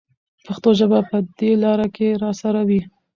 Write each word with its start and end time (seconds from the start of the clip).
پښتو 0.45 0.69
ژبه 0.79 0.99
به 1.03 1.07
په 1.09 1.17
دې 1.37 1.51
لاره 1.63 1.87
کې 1.95 2.07
راسره 2.23 2.61
وي. 2.69 2.81